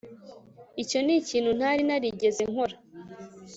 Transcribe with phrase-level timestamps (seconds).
[0.81, 2.75] Icyo nikintu ntari narigeze nkora